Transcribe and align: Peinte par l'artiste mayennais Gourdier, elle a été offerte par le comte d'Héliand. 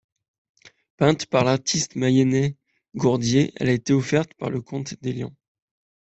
Peinte 0.97 1.27
par 1.27 1.43
l'artiste 1.45 1.95
mayennais 1.95 2.55
Gourdier, 2.95 3.53
elle 3.57 3.69
a 3.69 3.73
été 3.73 3.93
offerte 3.93 4.33
par 4.33 4.49
le 4.49 4.59
comte 4.59 4.95
d'Héliand. 5.03 5.35